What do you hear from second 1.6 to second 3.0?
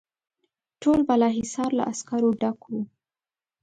له عسکرو ډک وو.